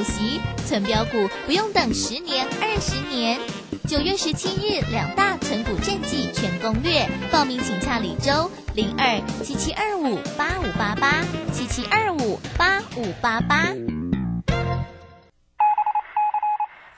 [0.00, 3.38] 股息，存标股不用等十年二十年。
[3.86, 13.74] 九月十七日两大存股战绩全攻略，报名请洽李周零二七七二五八五八八七七二五八五八八。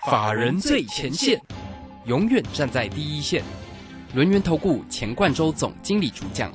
[0.09, 1.41] 法人最前线，
[2.07, 3.43] 永远站在第一线。
[4.15, 6.53] 轮源投顾钱冠洲总经理主讲，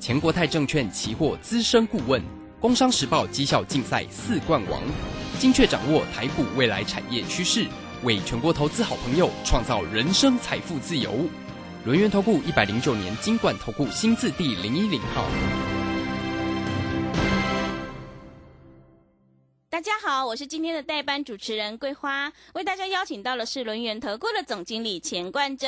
[0.00, 2.20] 钱国泰证券期货资深顾问，
[2.58, 4.82] 工商时报绩效竞赛四冠王，
[5.38, 7.66] 精确掌握台股未来产业趋势，
[8.02, 11.12] 为全国投资好朋友创造人生财富自由。
[11.84, 15.24] 轮源投顾一百零九年金管投顾新字第零一零号。
[19.68, 25.66] 大家好，我是今天的代班主持人桂花，为大家邀请到的是轮源投顾的总经理钱冠洲，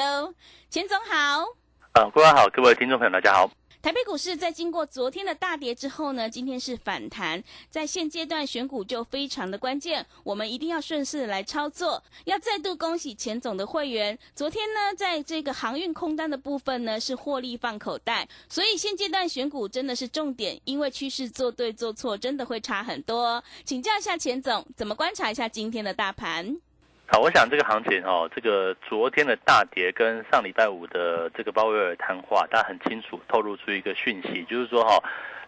[0.70, 1.44] 钱总好。
[1.92, 3.50] 啊，桂花好，各位听众朋友大家好。
[3.86, 7.40] 台北股市在经过昨天的大跌之后呢，今天是反弹，
[7.70, 12.02] 在现阶段选股就非常的关键，我们一定要顺势来操作。
[12.24, 23.40] 要再度恭喜钱总的会员，昨天呢，在这个航运空单的部分呢是获利放口袋，所以现阶段选股真的是重点，因为趋势做对做错真的会差很多。
[23.64, 26.60] 请教一下钱总，怎么观察一下今天的大盘？
[27.08, 35.00] 好，我想这个行情哦，这个昨天的大跌跟上礼拜五的这个鲍威尔谈话，大家很清楚透露出一个讯息，就是说哈，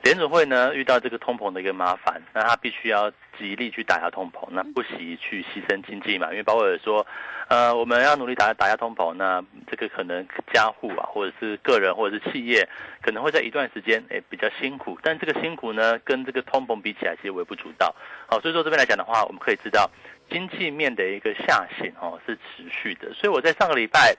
[0.04, 7.04] 联准会呢遇到这个通膨的一个麻烦，那他必须要极力去打压通膨，那不惜去牺牲经济嘛，因为鲍威尔说，
[7.48, 12.68] 呃，我们要努力打打压通膨，那这个可能家户啊，或者是个人或者是企业，
[13.02, 17.92] 可能会在一段时间诶比较辛苦，但这个辛苦呢，跟这个通膨比起来，其实微不足道。
[18.28, 19.90] 好，所以说这边来讲的话，我们可以知道。
[20.30, 24.14] 经济面的一个下行哦是持续的，所以我在上个礼拜，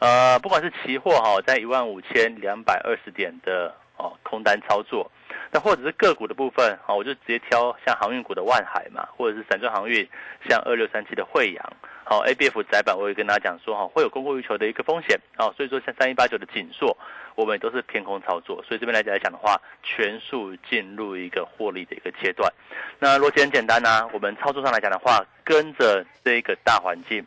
[0.00, 5.10] 呃，不管是期货哈，在一万五千两百二十点的哦空单操作，
[5.50, 10.08] 那或者是个股的部分哦，我就直接挑像航运股的万海嘛，或者是散装航运
[10.48, 11.72] 像二六三七的惠阳，
[12.04, 16.96] 好 A B F 窄板，我也跟大家讲说哈，会有供过于求的一个风险哦，所以说像三一八九的锦硕。
[17.38, 22.52] 我们都是偏空操作，所以这边来讲来讲的话，全数进入一个获利的一个阶段。
[22.98, 27.24] 那逻辑很简单呐，我们操作上来讲的话，跟着这个大环境，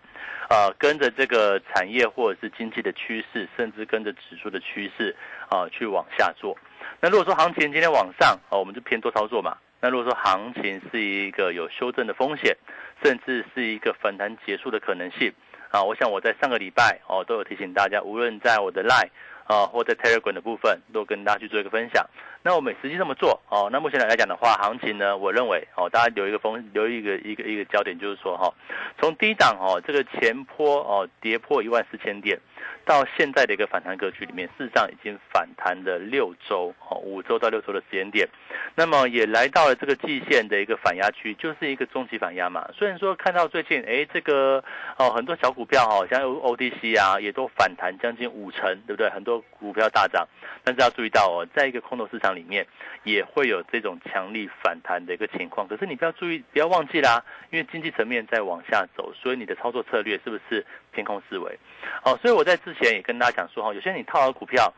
[0.50, 5.16] 啊，跟着这个产业或者是经济的趋势，甚至跟着指数的趋势
[5.48, 6.58] 啊，去往下做。
[7.00, 9.56] 那如果说行情今天往上，啊，我们就偏多操作嘛。
[9.80, 12.54] 那如果说行情是一个有修正的风险，
[13.02, 15.32] 甚至是一个反弹结束的可能性，
[15.70, 19.08] 啊，我想我在上个礼拜哦都有提醒大家，无论在我的 line。
[19.51, 22.07] 啊，或者 Telegram 的部分都跟大家去做一个分享。
[22.41, 23.69] 那我们实际这么做哦。
[23.69, 28.53] 那目前来讲的话，行情呢，我认为哦，大家留一个风，留一个一个一个焦点，就是说哈，
[28.97, 32.39] 从低档哦，这个前坡哦，跌破一万四千点。
[32.86, 38.28] 到现在的一个反弹格局里面，事实上已经反弹了六周，哦，五周到六周的时间点，
[38.76, 42.70] 那么也来到了这个季线的一个反压区，就是一个中期反压嘛。
[42.74, 44.64] 虽然说看到最近，哎，这个
[44.98, 49.10] 哦，很多小股票哈，像 O D C 啊，也都反弹将近五成，对不对？
[49.10, 50.28] 很多股票大涨，
[50.64, 52.66] 但是要注意到哦，在一个空头市场里面，
[53.04, 55.68] 也会有这种强力反弹的一个情况。
[55.68, 61.57] 可是你不要注意，不要忘记啦，因为经济层面在往下走，所以你的操作策略是不是偏空思维？
[62.03, 64.74] 哦，所以我在之前也跟大家讲说哈，有些你套牢股票，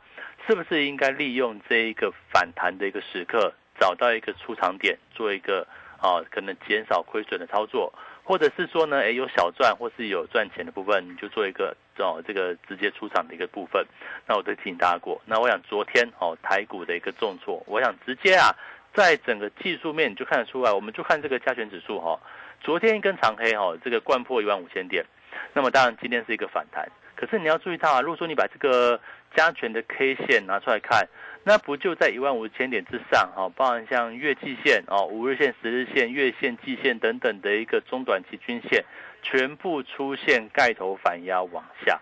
[0.47, 5.67] 是不是应该利用这一个反弹的一个时刻，找到一个出场点，做一个
[5.99, 7.91] 啊可能减少亏损的操作，
[8.23, 13.85] 或者是说呢，哎有小赚或是有赚钱的部分，你就做一个哦这个直接出场的一个部分。
[14.27, 15.21] 那我都提醒大家过。
[15.25, 18.55] 那我想昨天哦台股的一个重挫，我想直接啊，
[18.93, 22.19] 在整个技术面你就看得出来，我们就看这个加权指数哈，
[22.61, 25.05] 昨天一根长黑哈，这个贯破一万五千点。
[25.53, 28.99] 那么当然，今天是一个反弹，可是你要注意到啊，如果说你把这个
[29.35, 31.07] 加权的 K 线拿出来看，
[31.43, 33.49] 那不就在一万五千点之上哈？
[33.55, 38.83] 包含像月季线哦、五日线、十日线、月线、季线等等的一个中短期均线，
[39.21, 41.99] 全部出现盖头反压往下。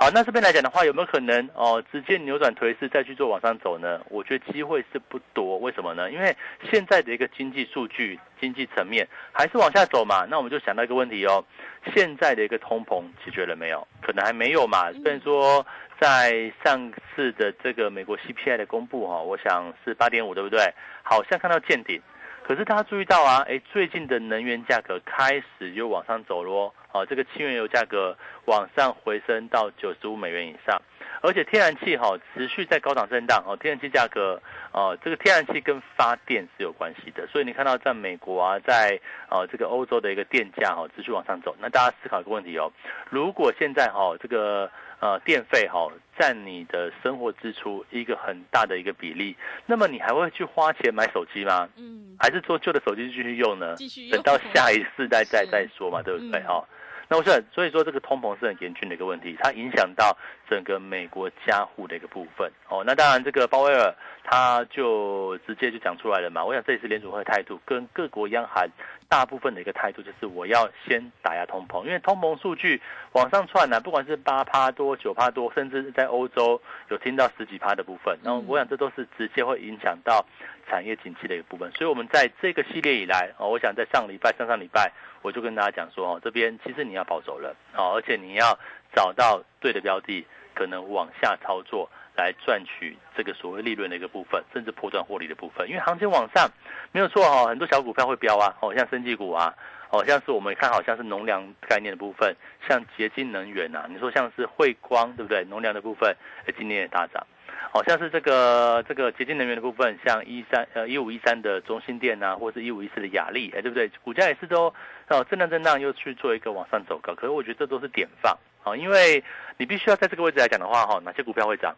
[0.00, 4.00] 好，那这边来讲的话，有没有可能哦，直接扭转颓势再去做往上走呢？
[4.10, 5.58] 我觉得机会是不多。
[5.58, 6.08] 为什么呢？
[6.08, 6.36] 因为
[6.70, 10.24] 现在的一个经济数据、经济层面还是往下走嘛。
[10.30, 11.44] 那我们就想到一个问题哦，
[11.92, 13.84] 现在的一个通膨解决了没有？
[14.00, 14.92] 可能还没有嘛。
[14.92, 15.66] 虽然说
[16.00, 20.60] 在上次的这个美国 CPI 的公布哈，我想是八点五，对不对？
[21.02, 22.00] 好像看到见顶。
[22.44, 30.80] 可是大家注意到啊，哎，最近的能源价格开始又往上走喽，哦，这个轻原油价格往上回升到九十五美元以上，
[31.20, 34.40] 而且天然气哈持续在高档震荡，哦，天然气价格，
[34.72, 38.98] 哦，这个天然气跟发电是有关系的，所以你看到在美国啊，在
[39.28, 42.72] 哦这个欧洲的一个电价哈持续往上走，那大家思考一个问题哦，
[43.10, 44.70] 如果现在哈这个
[45.00, 45.88] 呃电费哈
[46.18, 49.36] 占你的生活支出一个很大的一个比例，
[49.66, 51.68] 那么你还会去花钱买手机吗？
[51.76, 53.74] 嗯，还是做旧的手机继续用呢？
[53.76, 56.40] 继续等到下一 世代再再说嘛，对不对？
[56.42, 56.64] 哈。
[57.10, 60.16] 那我想，所以说这个通膨是很严峻的一个问题，它影响到
[60.48, 62.52] 整个美国加户的一个部分。
[62.68, 63.94] 哦，那当然这个鲍威尔
[64.30, 66.44] 他就直接就讲出来了嘛。
[66.44, 68.68] 我想这也是联储会的态度，跟各国央行
[69.08, 72.80] 大部分的一个态度，就是我要先打压通膨，因为通膨数据
[73.12, 76.60] 往上窜呢，不管是八趴多、九趴多，甚至在欧洲
[76.90, 78.18] 有听到十几趴的部分。
[78.22, 80.22] 然后我想这都是直接会影响到
[80.68, 81.72] 产业景气的一个部分。
[81.72, 84.92] 所以我们在这个系列以来，哦，我想在上礼拜、上上礼拜。
[85.20, 88.56] 我就跟大家讲说，哦，这边其实你要保守了，哦，而且你要
[88.94, 90.24] 找到对的标的，
[90.54, 95.68] 可能往下操作来赚取这个所谓利润的一个部分，甚至破断获利的部分。
[95.68, 96.50] 因为行情往上
[96.92, 99.54] 没有错哈，很多小股票会飙啊，哦，像生技股啊，
[99.90, 102.34] 哦，像是我们看好像是农粮概念的部分，
[102.68, 105.44] 像洁净能源呐，你说像是汇光对不对？
[105.44, 106.14] 农粮的部分，
[106.46, 107.24] 哎，今年也大涨。
[107.70, 113.90] 好像是这个这个洁净能源的部分，像一三呃一五一三的中心店呐，或是一五一四的雅丽，哎，对不对？
[114.02, 114.72] 股价也是都
[115.08, 117.14] 哦震荡震荡，又去做一个往上走高。
[117.14, 119.22] 可是我觉得这都是点放啊，因为
[119.58, 121.76] 你必须要在这个位置来讲的话，哈，哪些股票会涨？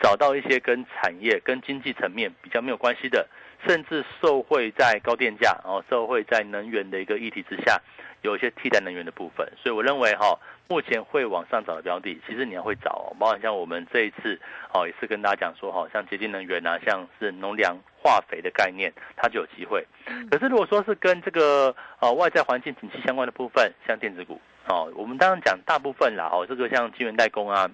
[0.00, 3.26] 找到一些跟产业、跟经济层面比较没有关系的，
[3.66, 7.80] 甚至受惠在高电价，哦受惠在能源的一个议题之下，
[8.22, 9.46] 有一些替代能源的部分。
[9.62, 10.38] 所以我认为哈。
[10.70, 14.38] 目前会往上找的标的，其实你要会找哦，包括像我们这一次
[14.74, 19.82] 哦，也是跟大家讲说哈，像洁净能源啊，像是农粮化肥的概念，它就有机会。
[20.30, 27.70] 可是如果说是跟这个呃外在环境景气相关的部分，像电子股哦，我们当然讲大部分啦哦，这个像晶圆代工啊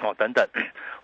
[0.00, 0.42] 哦等等，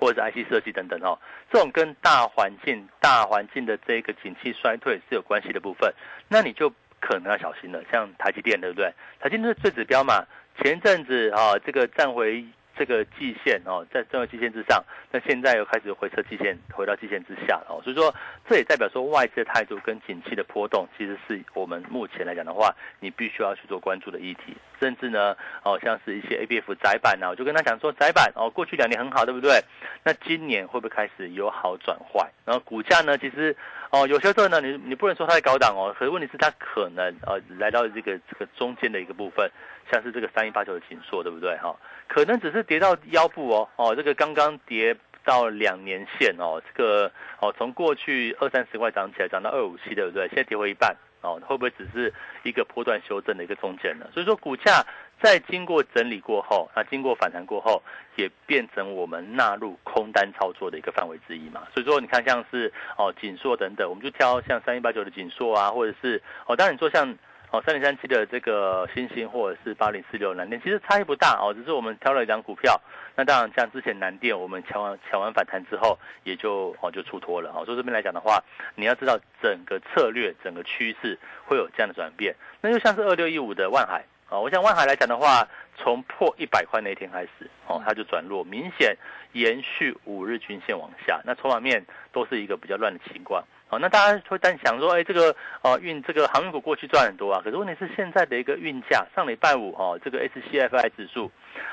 [0.03, 1.17] 或者是 IC 设计等等哦，
[1.53, 5.95] 这种跟大环境大环境的这个景气衰退是有关系的部分，
[6.27, 6.69] 那你就
[6.99, 7.81] 可能要小心了。
[7.89, 8.93] 像台积电对不对？
[9.21, 10.27] 台积电是最指标嘛。
[10.61, 12.45] 前阵子啊，这个站回
[12.77, 18.15] 这个季线哦，在站回季线之上，那现在又开始回撤季线，回到季线之下哦，所以说
[18.49, 24.57] 这也代表说外资的态度跟景气的波动，其实是我们目前来讲的话，你必须要去做关注的议题。
[24.81, 29.63] 甚至呢，哦，像是一些 A B F 窄板呢，我就跟他讲说，窄板哦，过去两年很好，对不对？
[30.03, 32.29] 那今年会不会开始由好转坏？
[32.45, 33.55] 然后股价呢，其实
[33.91, 39.49] 哦，有些时候呢，你你不能说它在高档哦，可是问题是它可能呃来到这个这个中间的一个部分。
[39.91, 41.57] 像是这个三一八九的紧缩，对不对？
[41.59, 41.75] 哈，
[42.09, 50.27] 可能只是跌到腰部哦，哦，这个刚刚跌到两年线哦，这个哦，从过去二三十块涨起来，涨到二五七，对不对？
[50.29, 52.13] 现在跌回一半哦，会不会只是
[52.43, 54.07] 一个波段修正的一个中间呢？
[54.13, 54.85] 所以说，股价
[55.21, 57.83] 在经过整理过后，那经过反弹过后，
[58.17, 61.63] 也变成我们纳入空单操作的一个范围之一嘛。
[61.73, 67.17] 所以说，你看像是哦紧缩等等，我们就挑像三一八九的紧缩啊，或者是哦，当然你说像。
[67.53, 72.81] 哦，三零三七的这个星星，或者是八零四六南电，其实差异不大哦，只是我们挑了一张股票。
[73.15, 77.63] 那当然，像之前南电，我们抢完抢完反弹之后，也就哦就出脱了哦。
[77.67, 78.43] 所以这边来讲的话，
[78.75, 82.35] 你要知道整个策略、整个趋势会有这样的转变。
[82.63, 85.47] 那就像是二六一五的万海啊，我想万海来讲的话，
[85.77, 88.97] 从破一百块那一天开始哦，它就转弱，明显
[89.33, 93.45] 延续五日均线往下，那筹码面都是一个比较乱的情况。
[93.73, 101.31] 哦，那大家会担想说，哎，这个哦运这个航运股过去赚很多啊，可是问题是现在的一个运价，上礼拜五哦，这个 SCFI 指数，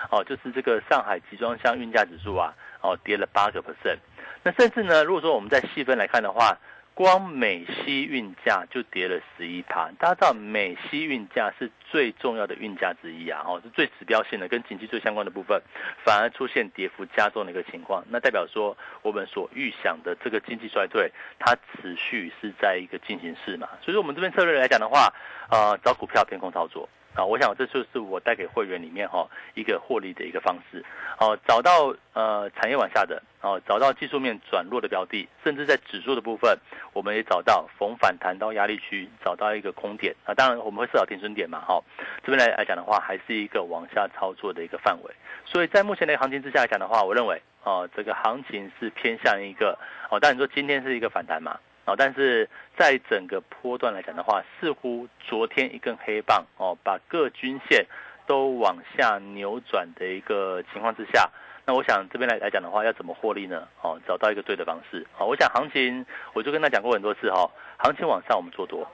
[0.09, 3.97] 哦，就是这个上海集装箱运价指数啊，哦跌了八个 percent，
[4.43, 6.57] 那甚至呢，如果说我们在细分来看的话。
[6.99, 15.61] 光美西运价就跌了十一趴，大家知道美西运价是最重要的运价之一啊，哦，是最指标性的，跟经济最相关的部分，
[16.03, 25.07] 反而出现跌幅加重的一个情况，那代表说我们所预想的这个经济衰退，它持续是在一个进行式嘛，所以说我们这边策略来讲的话，
[25.49, 26.89] 呃，找股票偏空操作。
[27.15, 30.83] 啊，我想这就是我带给会员里面哈一个获利的一个方式。
[31.19, 36.57] 哦，找到呃产业往下的，哦，找到技术面转弱的标的，甚至在指数的部分，
[36.93, 40.15] 我们也找到逢反弹到压力区，找到一个空点。
[40.23, 41.81] 啊，当然我们会设好停损点嘛，哈。
[42.23, 45.13] 这边来来讲的话，还是一个往下操作的一个范围。
[45.45, 49.77] 所以在目前的行情之下来讲的话，我认为哦，这个行情是偏向一个
[50.09, 51.59] 哦，当然说今天是一个反弹嘛。
[51.89, 57.85] 哦，但是在整个波段来讲的话，似乎昨天一根黑棒哦，把各均线
[58.27, 61.27] 都往下扭转的一个情况之下，
[61.65, 63.67] 那我想这边来来讲的话，要怎么获利呢？
[63.81, 65.05] 哦，找到一个对的方式。
[65.17, 68.87] 哦，我想行情我就跟他讲过很多次哈，行情往上我们做多，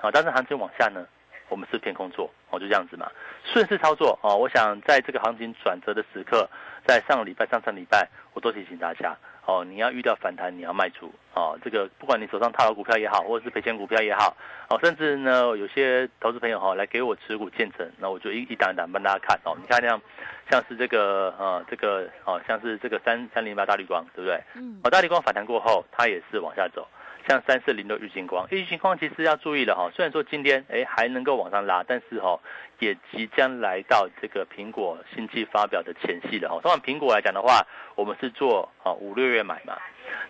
[0.00, 1.06] 好，但是行情往下呢，
[1.48, 3.08] 我们是偏空做，哦，就这样子嘛，
[3.44, 4.18] 顺势操作。
[4.22, 6.48] 哦，我想在这个行情转折的时刻，
[6.84, 9.16] 在上个礼拜、上上礼拜，我都提醒大家。
[9.44, 11.58] 哦，你要遇到反弹，你要卖出哦。
[11.64, 14.36] 这个不管你手上套牢股票也好，或者是赔钱股票也好，
[14.68, 19.56] 哦，甚至呢，有些投资朋友哈来给我持股建成，那我就一一档一档帮大家看哦。
[19.60, 20.00] 你看这样，
[20.50, 24.40] 像是这个呃这个哦，像是这个三三零八大绿光，对不对？
[24.54, 24.80] 嗯。
[24.84, 26.86] 哦，大绿光反弹过后，它也是往下走。
[27.28, 29.90] 像三四零的玉金光，玉金光其实要注意了哈。
[29.94, 32.38] 虽然说今天哎还能够往上拉，但是哈
[32.78, 36.60] 也即将来到这个苹果新机发表的前夕了哈。
[36.60, 39.76] 通常苹果来讲的话，我们是做啊五六月买嘛。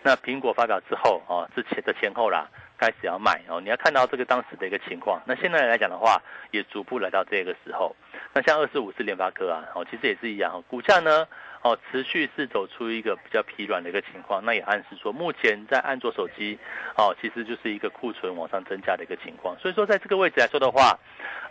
[0.03, 3.61] 那苹果发表之后啊之前的前后啦，开始要卖哦。
[3.61, 5.21] 你要看到这个当时的一个情况。
[5.27, 6.21] 那现在来讲的话，
[6.51, 7.95] 也逐步来到这个时候。
[8.35, 11.27] 那像二四五四联发科啊，哦其实也是一样，股价呢。
[11.63, 16.59] 哦，持续是走出一个比较疲软的一个情况，那也暗示说，目前在安卓手机，
[16.97, 19.57] 哦，其实就是一个库存往上增加的一个情况。
[19.61, 20.99] 所以说，在这个位置来说的话，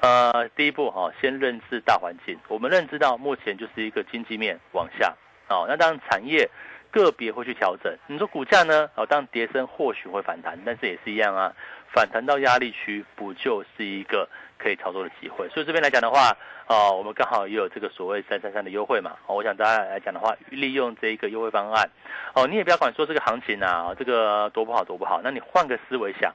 [0.02, 5.16] 呃，第一步哈，先认知大环境，我们认知到目前就是一个经济面往下，
[5.48, 6.50] 哦，那当然产业
[6.92, 7.98] 个别会去调整。
[8.08, 8.90] 你说股价呢？
[8.96, 11.56] 哦，当跌升或许会反弹，但是也是一样啊，
[11.94, 14.28] 反弹到压力区，不就是一个？
[14.62, 21.90] 可以操作的机会，所以这边来讲的话，哦，我们刚好也有这个所谓三三三的优惠嘛，哦，我想大家来讲的话，利用这一个优惠方案，
[22.36, 26.32] 哦，你也不要管说这个行情啊，这个多不好多不好，那你换个思维想，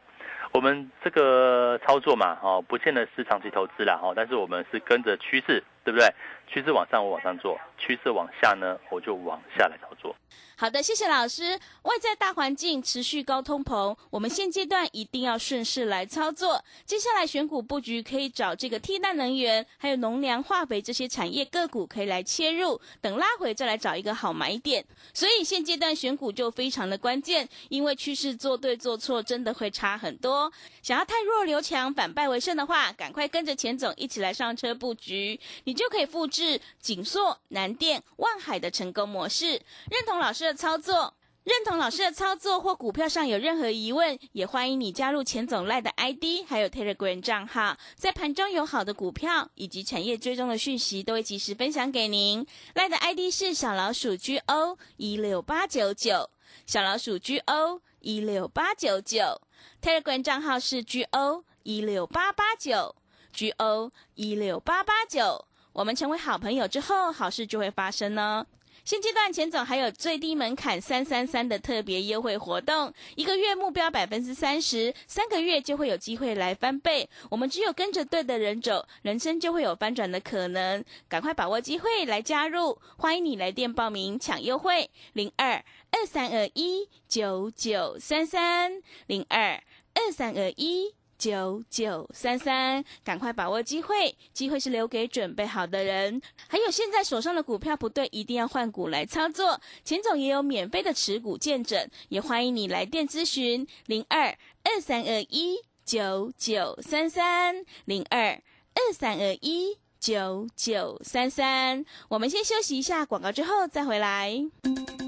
[0.50, 6.12] 我们这个操作嘛，哦，不见得是长期投资啦，哦，但是我们是跟着趋势，对不对？
[6.46, 10.14] 趋势往上我往上做，趋势往下呢，我就往下来操作。
[10.58, 11.52] 好的，谢谢老师。
[11.82, 16.64] 外在大环境持续高通膨，我们现阶段一定要顺势来操作。
[16.86, 24.82] 接下来选股布局可以找这个替代能源，还有农粮、化肥这些产业个股可以来切入，等拉回再来找一个好买点。
[25.12, 30.50] 所以现阶段选股就非常的关键，因为趋势做对做错真的会差很多。
[30.80, 39.60] 想要太弱留强，反败为胜的话，赶快跟着钱总一起来上车布局，你就可以复制是锦硕、南电、万海的成功模式。
[39.90, 40.46] 认同老师。
[40.46, 41.12] 的操作，
[41.42, 52.46] 认同老师的操作或股票上有任何疑问，也欢迎你加入钱总赖的 ID，还有 Telegram 账号，在盘中有好的股票以及产业追踪的讯息，都会及时分享给您。
[52.74, 56.30] 赖的 ID 是小老鼠 GO 一六八九九，
[56.64, 59.40] 小老鼠 GO 一六八九九
[59.82, 62.94] ，Telegram 账号是 GO 一六八八九
[63.32, 65.46] ，GO 一六八八九。
[65.76, 68.46] 我们成为好朋友之后，好事就会发生呢。
[68.82, 77.06] 现阶段钱总还有最低门槛三三三的特别优惠活动，一个月目标百分之三十，三个月就会有机会来翻倍。
[77.28, 80.82] 我们只有跟着对的人走，人生就会有翻转的可能。
[81.10, 90.94] 赶快把握机会来加入，欢迎你来电报名抢优惠，零二二三二一九九三三零二二三二一。
[91.18, 96.20] 九九三三，赶快把握机会，机会是留给准备好的人。
[96.48, 99.60] 还有现在手上的股票不对，一定要换股来操作。
[99.84, 108.42] 钱总也有免费的持股见证，也欢迎你来电咨询零二二三二一九九三三零二
[108.74, 111.84] 二三二一九九三三。
[112.08, 114.44] 我们先休息一下广告，之后再回来。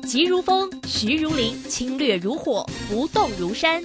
[0.06, 3.84] 急如风，徐如林，侵略如火，不动如山。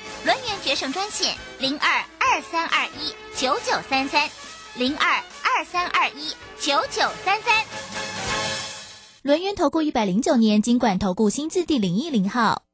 [0.23, 4.29] 轮圆决胜专线零二二三二一九九三三
[4.77, 7.65] 零二二三二一九九三三。
[9.23, 12.70] 轮圆投顾一百零九年金管投顾新字第零一零号。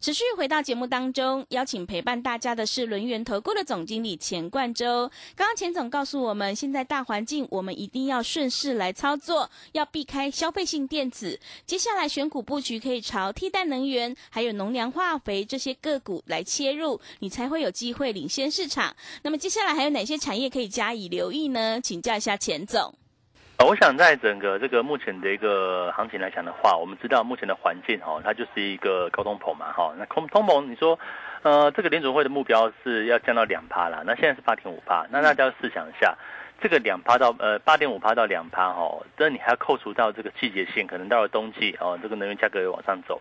[0.00, 5.10] 持续回到节目当中，邀请陪伴大家的是轮源投顾的总经理钱冠洲。
[5.34, 11.40] 刚刚钱总告诉我们，现在大环境我们一定要顺势来操作，要避开消费性电子。
[11.66, 18.94] 接下来选股布局可以朝替代能源，还有农粮化肥这些个股来切入，你才会有机会领先市场。
[19.22, 21.80] 那么接下来还有哪些产业可以加以留意呢？
[21.80, 22.94] 请教一下钱总。
[23.66, 29.92] 我想在整个这个目前的一个行情来讲的话，我们知道目前的环境哈，它就是一个高通膨嘛哈。
[29.98, 30.98] 那通通膨，你说，
[31.42, 36.16] 呃，这个联总会的目标是要降到两趴啦，那现在是八点五趴，那大家试想一下。
[36.60, 43.20] 这个两趴到呃八点五趴到两趴哦，但你还要扣除到这个季节性，可能到了冬季哦，这个能源价格也往上走，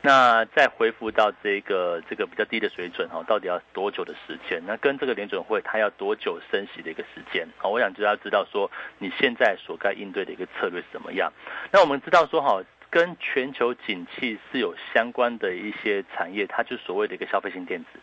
[0.00, 4.62] 那再恢复到这个这个比较低的水准哈，到底要多久的时间？
[4.66, 7.46] 那跟这个联准会它要多久升息的一个时间？
[7.58, 11.32] 好，我想就要知道说你现在所该应对的一个策略是怎么样。
[11.70, 12.62] 那我们知道说哈。
[12.90, 18.00] 跟全球景气是有相关的一些产业，它就所谓的一个消费性电子。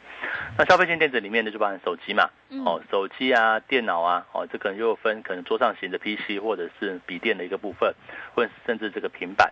[0.58, 2.30] 那消费性电子里面呢，就包含手机嘛，
[2.66, 7.94] 哦，手机啊，电脑啊，哦，这可能又分可能桌上型的 PC 或者是笔电的一个部分，
[8.36, 9.52] 或者甚至这个平板。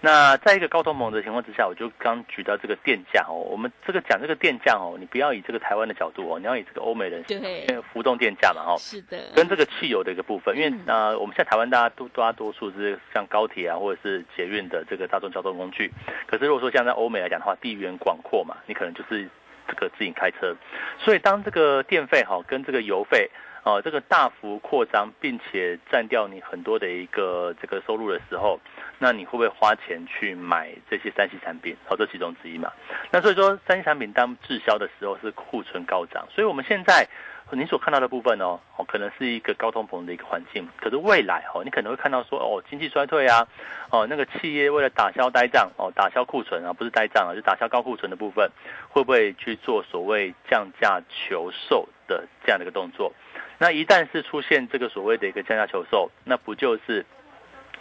[0.00, 7.66] 那在一个高通膨的情况之下，我就刚举到这个电价哦，我们这个讲这个电价哦，你不要以这个台湾的角度哦，你要以这个欧美人对。
[7.92, 15.90] 浮动电价嘛哦，是的，跟这个汽油的一个部分，因为呃，我们现在台湾大家都大多数是像高铁啊或者是捷运的这个大众交通工具，
[16.26, 19.28] 可是如果说像在欧美来讲的话，地缘广阔嘛，你可能就是
[19.66, 20.54] 这个自行开车，
[20.98, 23.28] 所以当这个电费哈跟这个油费。
[23.64, 28.58] 哦，这个大幅扩张，并且占掉你很多的一个这个收入的时候，
[28.98, 31.76] 那你会不会花钱去买这些三 C 产品？
[31.86, 32.72] 好，这其中之一嘛。
[33.10, 37.08] 那所以说，三 C 产品当滞销的时候是库存高涨，所以我们现在
[37.52, 40.68] 你所看到的部分哦，哦，可能是一个高通膨的一个环境。
[40.76, 43.46] 可是未来哦，你可能会看到说哦，经济衰退啊，
[43.90, 48.50] 哦，那个企业为了打消呆账哦，打消库存啊，不是呆账啊，就打消高库存的部分，
[48.90, 53.12] 会不会去做所谓降价求售的这样的一个动作？
[53.60, 57.04] 那一旦是出现这个所谓的一个降价求售，那不就是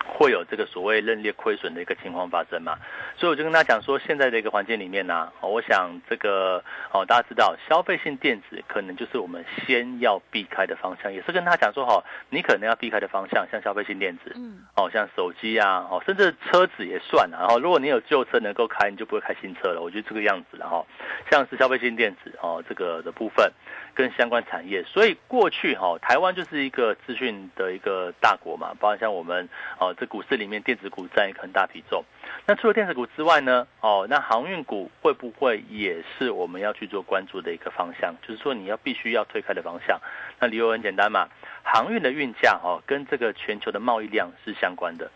[0.08, 2.78] 会有这个所谓认列亏损的一个情况发生嘛？
[3.16, 17.40] 所以我就跟他讲说，现在的一个环境里面呢，我想这个哦，大家知道消费性电子可能就是我们先要避开的方向，也是跟他讲说哈，你可能要避开的方向，像消费性电子，嗯，哦，像手机啊，哦，甚至车子也算啊。
[17.40, 19.82] 然后如果你有旧车能够开，你就不会开新车了。
[19.82, 20.86] 我觉得这个样子，然后
[21.30, 23.52] 像是消费性电子哦，这个的部分。
[23.98, 29.50] 跟相关产业，所以过去哈，台湾就是一个资讯的一个大国嘛，包括像我们
[29.80, 32.04] 哦，这股市里面电子股占一个很大比重。
[32.46, 38.14] 那除了电子股之外呢，哦，那航运股会不会也是我们要去做关注的一个方向？
[38.22, 40.00] 就是说你要必须要推开的方向。
[40.40, 41.28] 那理由很简单嘛，
[41.70, 45.12] 航运的运价哦，跟这个全球的贸易量是相关的。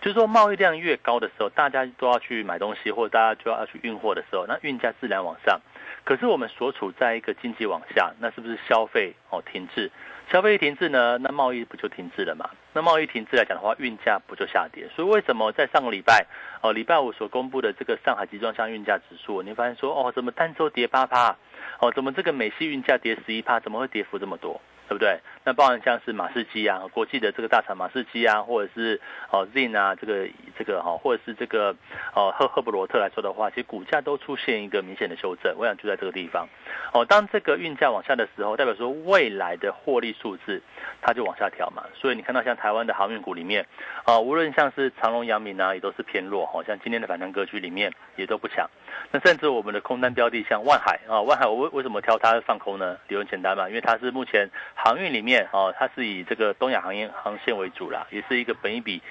[0.00, 5.60] 就是说贸易量越高的时候，大家都要去买东西，或者大家就要去运货的时候，那运价自然往上。
[6.04, 9.90] 可是我们所处在一个经济往下，那是不是消费哦停滞？
[10.30, 12.48] 消费一停滞呢，那贸易不就停滞了嘛？
[12.72, 14.88] 那贸易停滞来讲的话，运价不就下跌？
[14.94, 16.24] 所以为什么在上个礼拜
[16.62, 21.36] 哦，礼拜五所公布的这个上海集装箱运价指数，你发现说哦，怎么单周跌八趴？
[21.80, 23.58] 哦，怎么这个美系运价跌十一趴？
[23.58, 24.60] 怎么会跌幅这么多？
[24.88, 25.18] 对不对？
[25.44, 31.74] 那包含像是马士基啊，国际的这个大厂马士基啊，或者是哦 Zin 啊，这个这个哈，或者是这个
[32.14, 35.54] 哦赫赫伯罗特来说的话，其实股价都出现一个明显的修正。
[35.56, 36.48] 我想就在这个地方，
[36.92, 40.60] 哦，当这个运价往下的时候，代表说未来的获利数字
[41.00, 41.84] 它就往下调嘛。
[41.94, 43.66] 所以你看到像台湾的航运股里面，
[44.04, 48.68] 啊，无论像是长隆、阳明啊，也都是偏弱，好像今天的反弹格局里面也都不强。
[49.12, 52.96] 那甚至我们的空单标的像万海啊，万海我为为什么挑它放空呢？
[53.08, 59.02] 理由很简单嘛，因为它是目前航运里面哦，它是以这个东亚航运航线为主啦，也是一个本益比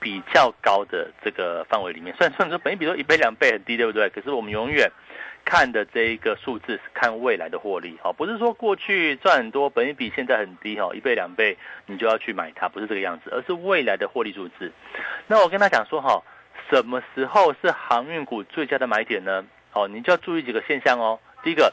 [0.00, 2.14] 比较高的这个范围里面。
[2.16, 4.08] 虽然说本益比都一倍两倍很低，对不对？
[4.08, 4.90] 可是我们永远
[5.44, 14.72] 看的这一个数字是看未来的获利，哦，不是说过去赚很多，本益比现在很低，哈，一倍两倍你就要去买它，不是这个样子，而是未来的获利数字。
[15.26, 16.22] 那我跟他讲说，哈。
[16.70, 19.42] 什么时候是航运股最佳的买点呢？
[19.72, 21.18] 哦，你就要注意几个现象哦。
[21.42, 21.72] 第一个，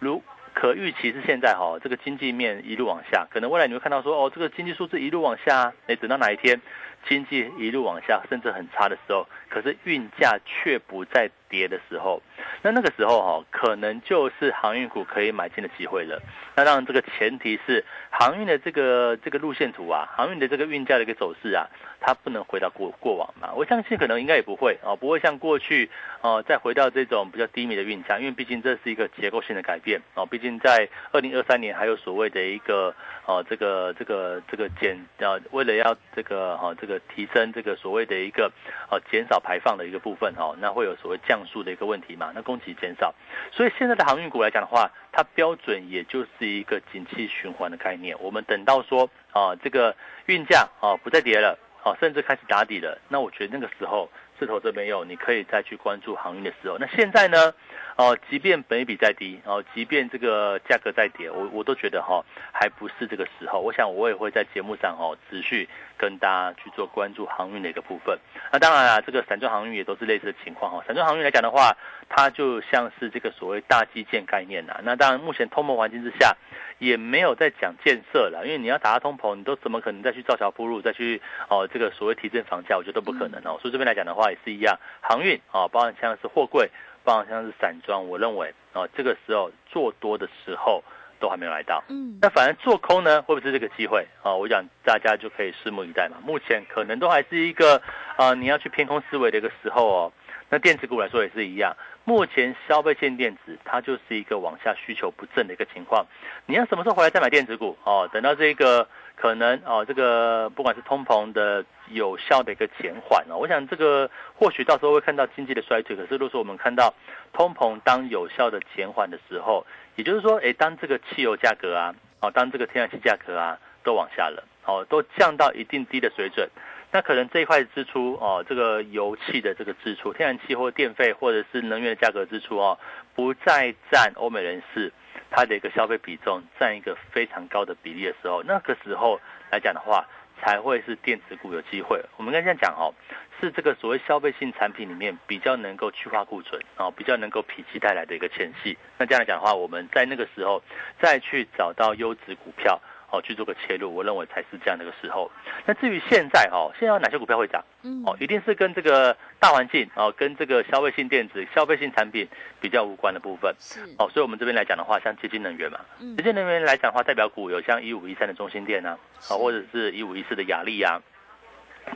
[0.00, 0.22] 如
[0.54, 6.60] 可预期是现在哈，这个经济面一路往下，可能未来你会看到说，哦，这个经济数字一路往下，哎，等到哪一天
[7.08, 12.22] 经济一路往下，甚至很差的时候，可是运价却不再跌的时候，
[12.62, 16.20] 那那个时候哈，可能就是航运股可以买进的机会了。
[16.56, 21.66] 那当然，这个前提是航运的这个这个路线图啊，航运的这个运价的一个走势啊。
[22.06, 23.50] 它不能回到过过往嘛？
[23.54, 25.88] 我相信可能应该也不会哦，不会像过去
[26.20, 30.26] 哦，再回到这种比较低迷的运价，因为毕竟这是一个结构性的改变哦。
[30.26, 32.94] 毕竟在二零二三年还有所谓的一个
[33.24, 38.52] 哦，这个这个这个减呃，为了要这个哈这个提升这个所谓的一个
[38.90, 42.23] 哦减少排放的一个部分哦，那会有所谓降速的一个问题嘛？
[42.34, 43.14] 那供给减少，
[43.52, 48.16] 所以现在的航运股来讲的话，它标准也就是一个景气循环的概念。
[48.20, 49.94] 我们等到说啊，这个
[50.26, 51.58] 运价啊不再跌了。
[51.84, 52.98] 哦，甚至开始打底了。
[53.10, 54.08] 那我觉得那个时候
[54.38, 56.78] 势头这边有，你可以再去关注航运的时候。
[56.78, 57.52] 那现在呢？
[57.96, 63.60] 哦，即便本益比再低，哦，即便这个价格再跌，我我都觉得哈，还不是这个时候。
[63.60, 68.18] 我想我也会在节目上哦，持续跟大家去做关注航运的一个部分。
[68.52, 70.82] 那当然了，这个散装航运也都是类似的情况哈。
[70.86, 71.76] 散装航运来讲的话，
[72.08, 74.80] 它就像是这个所谓大基建概念呐。
[74.82, 76.36] 那当然，目前通膨环境之下，
[76.78, 83.58] 也没有在讲建设了，因为你要打到通膨，你都怎么可能再去造桥铺路，再去哦这个所谓提振房价，我觉得都不可能哦。
[83.60, 86.70] 所以这边来讲的话，也是一样，航运啊，包含像是货柜。
[87.06, 90.82] 包含像是散装，我认为啊，这个时候做多的时候
[91.24, 91.82] 都还没有来到。
[91.88, 94.34] 嗯，那反而做空呢，会不会是这个机会啊？
[94.34, 96.18] 我想大家就可以拭目以待嘛。
[96.22, 97.80] 目前可能都还是一个
[98.16, 100.12] 啊，你要去偏空思维的一个时候哦。
[100.50, 106.06] 那电子股来说也是一样，目前消费性电子它就是一个往下需求不振的一个情况。
[106.44, 108.08] 你要什么时候回来再买电子股哦？
[108.12, 108.86] 等到这个。
[109.16, 115.94] 可能哦，这个不管是通膨的有效的一个减缓哦，我想这个或许到时候会看到经济的衰退。
[115.94, 116.92] 可是如果说我们看到
[117.32, 119.64] 通膨当有效的减缓的时候，
[119.96, 126.48] 也就是说，哎，当这个汽油价格啊，哦，当这个天然气价格啊都往下了，哦，都降到一定低的水准，
[126.92, 132.78] 那可能这一块支出哦，这个油气的这个支出，天然气或电费或者是能源的价格支出哦，
[133.14, 134.92] 不再占欧美人士。
[135.30, 140.06] 它的一个消费比重占一个非常高的比例的时候，那个时候来讲的话，
[140.40, 142.00] 才会是电子股有机会。
[142.16, 142.92] 我们刚才讲哦，
[143.40, 148.76] 是这个所谓消费性产品里面比较能够去化库存，哦，比较能够否极带来的一个前戏。
[148.98, 150.62] 那这样来讲的话，我们在那个时候
[151.00, 152.80] 再去找到优质股票。
[153.14, 155.30] 哦，去做个切入，我认为才是这样的一个时候。
[155.64, 157.64] 那至于现在哦，现在有哪些股票会涨？
[157.82, 162.26] 嗯，哦，一定是跟这个大环境哦，跟这个消费性电子、消费性产品
[162.60, 163.54] 比较无关的部分。
[163.60, 165.78] 是哦，所以我们这边来讲的话，像接近能源嘛，
[166.16, 168.98] 接近能源来讲的话，代表股有像一五一三的中心店啊，
[169.28, 171.00] 啊，或者是一五一四的雅丽啊，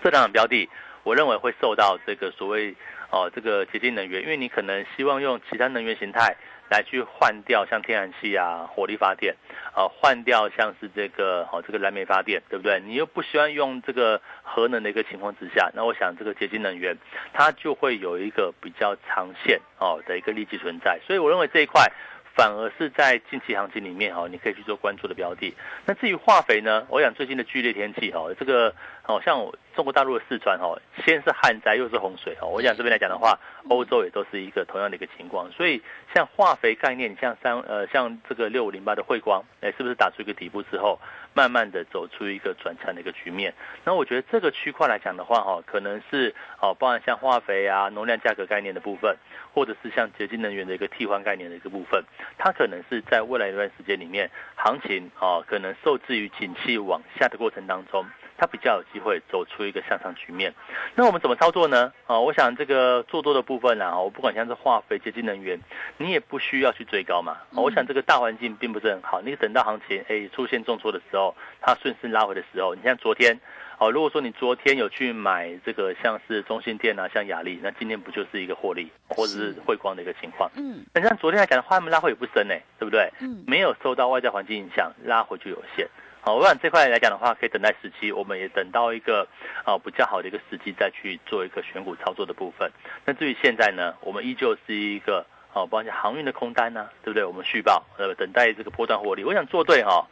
[0.03, 0.69] 这两种标的，
[1.03, 2.75] 我认为会受到这个所谓
[3.11, 6.37] 哦这个洁净能源，因为你可能希望用其他能源形态。
[6.71, 9.35] 来去换掉像天然气啊、火力发电，
[9.75, 12.81] 啊，换掉像是这个哦这个燃煤发电，对不对？
[12.85, 16.97] 你又不希望用这个核能的一个情况之下，那我想这个洁净能源
[17.33, 21.91] 它就会有一个比较长线哦的一个利基存在，所以我认为这一块。
[22.39, 25.53] 反而是在近期行情里面哈，你可以去做关注的标的。
[25.85, 28.73] 那至于化肥呢，我想最近的剧烈天气哈，这个
[29.03, 32.47] 好像中国大陆的四川哈，先是旱灾又是洪水哈。
[32.47, 33.37] 我想这边来讲的话，
[33.69, 35.51] 欧洲也都是一个同样的一个情况。
[35.51, 35.83] 所以
[36.15, 41.01] 像化肥概念，像三呃像这个六五零八的汇光，哎，是不是打出一个底部之后，
[41.39, 43.55] 慢慢的走出一个转产的一个局面？
[43.85, 49.17] 那我觉得这个区块来讲的话哈，可能是哦，包含像化肥啊、农量价格概念的部分。
[49.55, 52.05] 或者是像洁净能源的一个替换概念的一个部分，
[52.37, 58.07] 它可能是在未来一段时间里面，行情啊，可能受制于景气往下的过程当中，
[58.39, 60.55] 它比较有机会走出一个向上局面。
[60.95, 61.93] 那我们怎么操作呢？
[62.07, 65.61] 啊，我想这个做多的部分啊，我不管像是化肥、洁净能源，
[65.99, 67.37] 你也不需要去追高嘛。
[67.53, 73.39] 我想这个大环境并不是很好，你等到行情哎出现重挫的时候，它顺势拉回的时候，你像昨天。
[73.81, 80.51] 好，如果说你昨天有去买这个像是中心店啊，像雅丽，那今天不就是一个获利或者是汇光的一个情况？
[80.57, 83.09] 嗯，那像昨天来讲的话，他们拉回也不深呢，对不对？
[83.21, 85.87] 嗯，没有受到外在环境影响，拉回就有限。
[86.35, 89.27] 我想这块来讲的话，可以等待时机，我们也等到一个
[89.65, 92.71] 啊比较好的一个时机再去做一个选股操作的部分。
[93.05, 97.25] 那至于现在呢，我们依旧是一个哦，包括航运的空单呢，对不对？
[97.25, 99.25] 我们续报呃，等待这个波段获利。
[99.25, 100.07] 我想做对哈。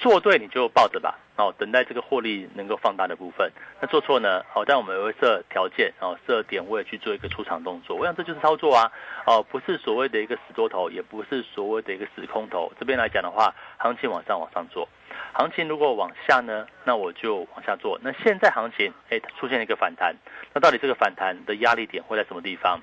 [0.00, 3.50] 做对你就抱着吧，哦，等待这个获利能够放大的部分。
[3.80, 4.44] 那做错呢？
[4.48, 7.96] 好，但我们也会设条件，哦，设点位去做一个出场动作。
[7.96, 8.90] 我想这就是操作啊，
[9.26, 12.72] 哦，不是所谓的一个死多头，也不是所谓的一个死空头。
[12.78, 14.88] 这边来讲的话，行情往上往上做，
[15.32, 17.98] 行情如果往下呢，那我就往下做。
[18.02, 20.14] 那现在行情，哎，出现了一个反弹，
[20.54, 22.80] 那到底这个反弹的压力点会在什么地方？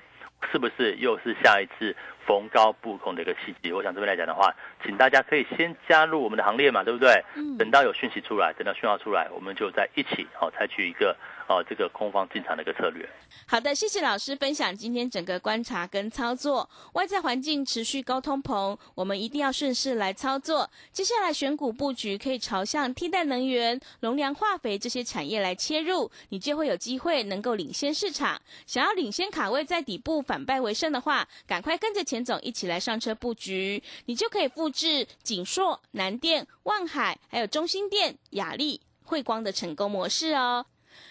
[0.52, 1.96] 是不是又是下一次
[2.26, 3.72] 逢高布空的一个契机？
[3.72, 7.22] 我想这边来讲的话，请大家可以先加入我们的行列嘛，对不对？
[7.36, 7.56] 嗯。
[7.56, 11.16] 等到有讯息出来，等到讯号出来，我们就在一起好采取一个。
[11.48, 13.08] 哦，这个空方进场的一个策略。
[13.46, 16.68] 好的，谢谢老师分享今天整个观察跟操作。
[16.94, 20.68] 外在环境持续高通膨，我们一定要顺势来操作。
[20.90, 28.42] 接下来选股布局可以朝向替代能源、农粮化肥这些产业来切入，你就会有机会能够领先市场。
[28.66, 40.64] 想要领先卡位在底部反败为胜的话，赶快跟着钱总一起来上车布局，你就可以复制锦硕、南电、万海还有中心电、雅丽、汇光的成功模式哦。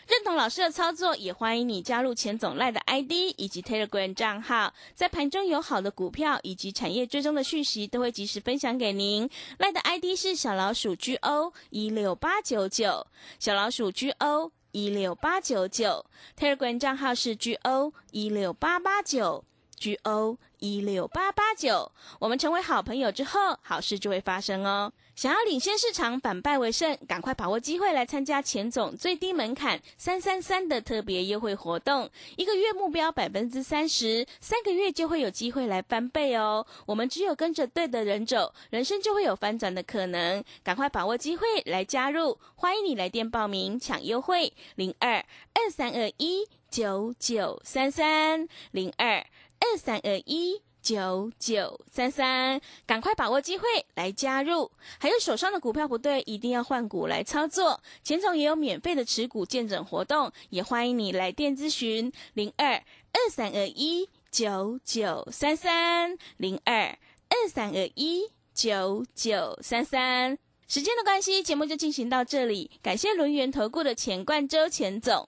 [0.07, 9.29] 认同老师的操作，也欢迎你加入钱总赖的 ID 以及 Telegram 账号，在盘中有好的股票以及产业追踪的讯息，都会及时分享给您。
[9.59, 13.05] 赖的 ID 是小老鼠 GO 一六八九九，
[13.37, 16.03] 小老鼠 GO 一六八九九
[16.35, 19.43] ，Telegram 账号是 GO 一六八八九。
[19.77, 21.91] G O 一六八八九。
[22.19, 24.91] 我们成为好朋友之后，好事就会发生哦。
[25.15, 36.67] 想要领先市场，反败为胜，赶快把握机会来参加钱总最低门槛三三三的特别优惠活动，一个月目标百分之三十，三个月就会有机会来翻倍哦。
[36.85, 40.43] 我们只有跟着对的人走，人生就会有翻转的可能。
[40.63, 49.25] 赶快把握机会来加入，欢迎你来电报名抢优惠，零二二三二一九九三三零二
[49.59, 50.61] 二三二一。
[50.85, 53.65] 九九三三，赶快把握机会
[53.95, 54.69] 来加入！
[54.99, 57.81] 还有手上的股票不对，一定要换股来操作。
[58.03, 66.95] 钱总也有免费的持股见证活动，也欢迎你来电咨询零二二三二一九九三三零二
[67.29, 70.37] 二三二一九九三三。
[70.67, 75.27] 时间的关系，节目就进行到这里，感谢轮圆投顾的钱冠周钱总。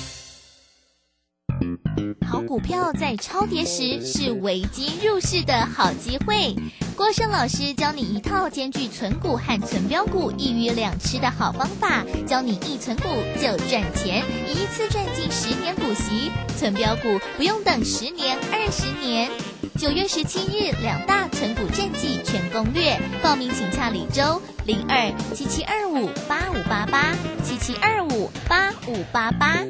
[2.51, 6.53] 股票在超跌时是危机入市的好机会。
[6.97, 19.31] 郭胜老师教你一套兼具存股和存标股一鱼两吃的好方法，教你一存股就赚钱，一次赚进十年股息，存标股不用等十年二十年。
[19.79, 29.63] 九月十七日两大存股战绩全攻略，报名请洽李周零二七七二五八五八八七七二五八五八八。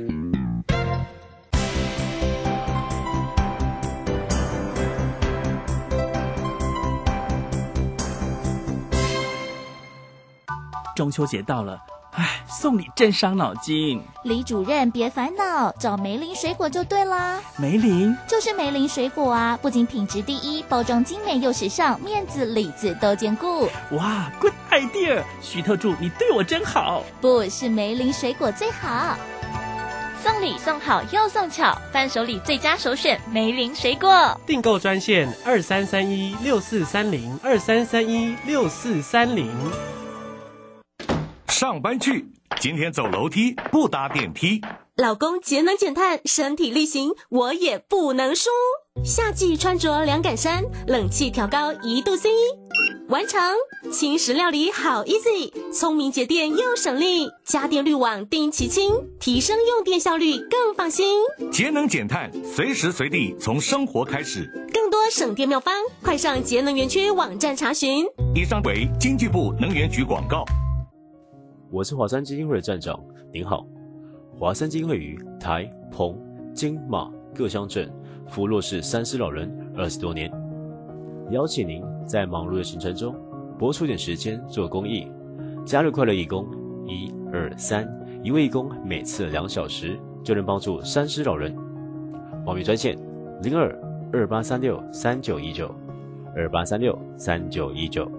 [11.02, 14.00] 中秋节到了，唉，送礼真伤脑筋。
[14.24, 17.42] 李主任别烦恼，找梅林水果就对啦。
[17.58, 23.68] 梅林就是梅林水果啊，不仅品质第一，包装精美又时尚，面子里子都兼顾。
[23.94, 25.24] 哇，good idea！
[25.42, 27.02] 徐特助，你对我真好。
[27.20, 29.18] 不是梅林水果最好，
[30.22, 34.40] 送礼送好又送巧，伴手礼最佳首选梅林水果。
[34.46, 39.50] 订购专线二三三一六四三零二三三一六四三零。
[41.62, 42.26] 上班去，
[42.60, 44.60] 今天走楼梯不搭电梯。
[44.96, 48.50] 老公节能减碳，身体力行，我也不能输。
[49.06, 52.32] 夏季穿着凉感衫，冷气调高一度 C，
[53.10, 53.40] 完成。
[53.92, 61.20] 轻食料理好 easy，聪明节电又省力，家电滤网定期清，提升用电效率更放心。
[61.52, 64.50] 节能减碳，随时随地从生活开始。
[64.74, 68.04] 更多省电妙方，快上节能园区网站查询。
[68.34, 70.44] 以上为经济部能源局广告。
[71.72, 73.66] 我是华山基金会的站长，您好。
[74.38, 76.20] 华山基金会于台、澎、
[76.54, 77.90] 金、马各乡镇
[78.28, 80.30] 扶弱势三失老人二十多年，
[81.30, 83.16] 邀请您在忙碌的行程中
[83.58, 85.10] 拨出点时间做公益，
[85.66, 86.46] 加入快乐义工，
[86.86, 87.90] 一二三，
[88.22, 91.56] 一位义工每次两小时就能帮助三失老人。
[92.46, 92.98] 报名专线
[93.42, 93.74] 零二
[94.12, 95.74] 二八三六三九一九
[96.36, 98.12] 二八三六三九一九。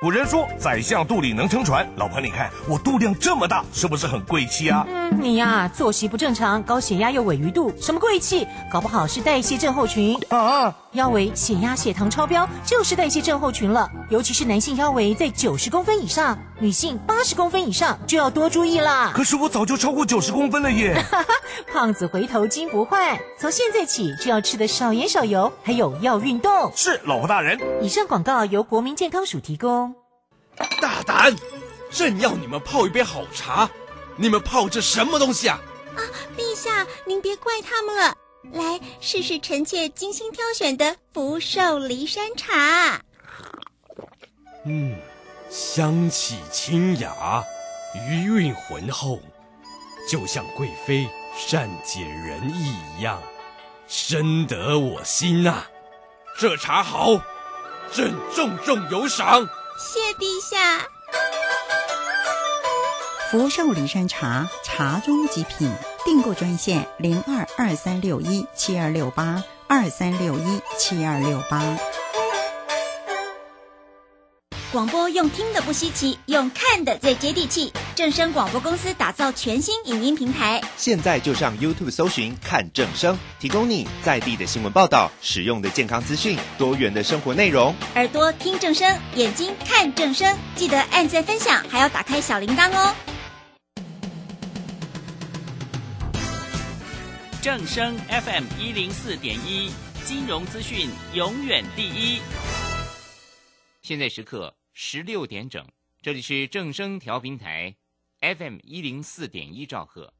[0.00, 1.84] 古人说，宰相肚里能撑船。
[1.96, 4.86] 老婆，你看我肚量这么大，是不是很贵气啊？
[5.10, 8.46] 嗯，你呀，作息不正常，高血压又尾鱼肚，什么贵气？
[8.70, 10.74] 搞不好是代谢症候群啊！
[10.92, 13.88] 腰围、血压、血糖超标，就是代谢症候群了。
[14.10, 19.12] 尤其是男性腰围在九十公分以上，女性八十公分以上，就要多注意啦。
[19.14, 21.02] 可是我早就超过九十公分了耶！
[21.72, 26.72] 胖子回头金不换，从现在起就要吃的少盐少油，还有要运动。
[26.74, 27.58] 是，老婆大人。
[27.80, 29.94] 以上广告由国民健康署提供。
[30.80, 31.34] 大胆！
[31.90, 33.70] 朕要你们泡一杯好茶，
[34.18, 35.60] 你们泡这什么东西啊？
[35.96, 36.00] 啊，
[36.36, 38.14] 陛下，您别怪他们了。
[38.52, 43.00] 来试试臣妾精心挑选的福寿梨山茶。
[44.64, 44.96] 嗯，
[45.50, 47.44] 香气清雅，
[48.08, 49.20] 余韵浑厚，
[50.10, 53.22] 就像贵妃善解人意一样，
[53.86, 55.64] 深得我心呐。
[56.38, 57.20] 这茶好，
[57.92, 59.48] 朕重重有赏。
[59.78, 60.88] 谢陛下。
[63.30, 65.70] 福寿礼山茶，茶中极品。
[66.02, 71.62] 订购专线零二二三六一七二六八二三六一七二六八。
[74.72, 77.70] 广播用听的不稀奇，用看的最接地气。
[77.94, 87.74] 正声广播公司打造全新影音平台，现在就上 YouTube 搜寻看正声，提供你在地的新闻报道、使用的健康资讯、多元的生活内容。
[87.94, 92.94] 耳朵听正声，眼睛看正声，记得按赞分享，还要打开小铃铛哦。
[97.40, 99.70] 正声 FM 一零四点一，
[100.04, 102.20] 金融资讯永远第一。
[103.80, 105.64] 现在时刻十六点整，
[106.02, 107.72] 这里是正声调频台
[108.20, 110.12] FM 一零四点一兆赫，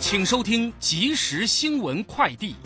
[0.00, 2.56] 请收听即时新闻快递。